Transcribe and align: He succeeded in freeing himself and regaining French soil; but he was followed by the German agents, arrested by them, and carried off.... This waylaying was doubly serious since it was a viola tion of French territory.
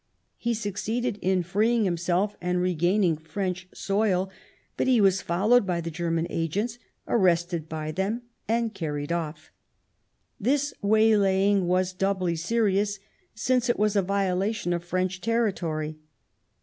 He 0.39 0.55
succeeded 0.55 1.19
in 1.21 1.43
freeing 1.43 1.83
himself 1.83 2.35
and 2.41 2.59
regaining 2.59 3.17
French 3.17 3.67
soil; 3.71 4.31
but 4.75 4.87
he 4.87 4.99
was 4.99 5.21
followed 5.21 5.63
by 5.63 5.79
the 5.79 5.91
German 5.91 6.25
agents, 6.31 6.79
arrested 7.07 7.69
by 7.69 7.91
them, 7.91 8.23
and 8.47 8.73
carried 8.73 9.11
off.... 9.11 9.51
This 10.39 10.73
waylaying 10.81 11.67
was 11.67 11.93
doubly 11.93 12.35
serious 12.35 12.97
since 13.35 13.69
it 13.69 13.77
was 13.77 13.95
a 13.95 14.01
viola 14.01 14.51
tion 14.53 14.73
of 14.73 14.83
French 14.83 15.21
territory. 15.21 15.99